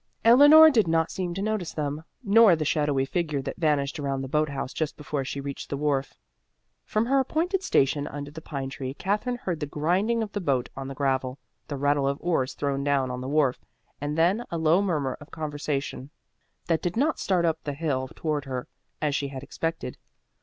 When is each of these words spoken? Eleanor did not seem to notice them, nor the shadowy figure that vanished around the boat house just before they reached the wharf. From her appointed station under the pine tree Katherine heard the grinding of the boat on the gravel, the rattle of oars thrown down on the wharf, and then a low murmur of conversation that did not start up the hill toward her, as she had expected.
Eleanor 0.25 0.71
did 0.71 0.87
not 0.87 1.11
seem 1.11 1.31
to 1.35 1.43
notice 1.43 1.73
them, 1.73 2.03
nor 2.23 2.55
the 2.55 2.65
shadowy 2.65 3.05
figure 3.05 3.39
that 3.39 3.57
vanished 3.57 3.99
around 3.99 4.23
the 4.23 4.27
boat 4.27 4.49
house 4.49 4.73
just 4.73 4.97
before 4.97 5.23
they 5.23 5.39
reached 5.39 5.69
the 5.69 5.77
wharf. 5.77 6.15
From 6.83 7.05
her 7.05 7.19
appointed 7.19 7.61
station 7.61 8.07
under 8.07 8.31
the 8.31 8.41
pine 8.41 8.71
tree 8.71 8.95
Katherine 8.95 9.35
heard 9.37 9.59
the 9.59 9.67
grinding 9.67 10.23
of 10.23 10.31
the 10.31 10.41
boat 10.41 10.69
on 10.75 10.87
the 10.87 10.95
gravel, 10.95 11.37
the 11.67 11.77
rattle 11.77 12.07
of 12.07 12.17
oars 12.19 12.55
thrown 12.55 12.83
down 12.83 13.11
on 13.11 13.21
the 13.21 13.29
wharf, 13.29 13.63
and 14.01 14.17
then 14.17 14.43
a 14.49 14.57
low 14.57 14.81
murmur 14.81 15.19
of 15.21 15.29
conversation 15.29 16.09
that 16.65 16.81
did 16.81 16.97
not 16.97 17.19
start 17.19 17.45
up 17.45 17.63
the 17.63 17.73
hill 17.73 18.09
toward 18.15 18.45
her, 18.45 18.67
as 19.03 19.13
she 19.13 19.27
had 19.27 19.43
expected. 19.43 19.99